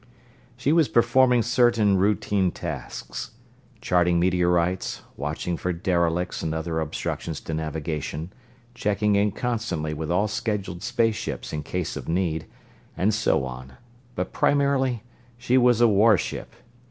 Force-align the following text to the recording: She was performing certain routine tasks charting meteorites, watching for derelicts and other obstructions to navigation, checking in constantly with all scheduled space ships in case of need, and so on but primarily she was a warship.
She 0.57 0.73
was 0.73 0.87
performing 0.87 1.43
certain 1.43 1.95
routine 1.95 2.49
tasks 2.49 3.33
charting 3.81 4.19
meteorites, 4.19 5.03
watching 5.15 5.57
for 5.57 5.71
derelicts 5.71 6.41
and 6.41 6.55
other 6.55 6.79
obstructions 6.79 7.39
to 7.41 7.53
navigation, 7.53 8.33
checking 8.73 9.15
in 9.15 9.31
constantly 9.31 9.93
with 9.93 10.09
all 10.09 10.27
scheduled 10.27 10.81
space 10.81 11.15
ships 11.17 11.53
in 11.53 11.61
case 11.61 11.95
of 11.95 12.09
need, 12.09 12.47
and 12.97 13.13
so 13.13 13.45
on 13.45 13.73
but 14.15 14.33
primarily 14.33 15.03
she 15.37 15.55
was 15.55 15.81
a 15.81 15.87
warship. 15.87 16.55